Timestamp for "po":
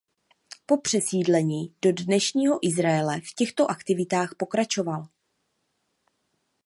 0.65-0.77